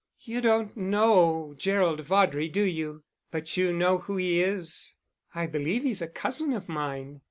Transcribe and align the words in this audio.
"You 0.21 0.41
don't 0.41 0.75
know 0.75 1.53
Gerald 1.59 1.99
Vaudrey, 2.07 2.49
do 2.49 2.63
you? 2.63 3.03
But 3.29 3.55
you 3.55 3.71
know 3.71 3.99
who 3.99 4.17
he 4.17 4.41
is." 4.41 4.97
"I 5.35 5.45
believe 5.45 5.83
he's 5.83 6.01
a 6.01 6.07
cousin 6.07 6.53
of 6.53 6.67
mine." 6.67 7.19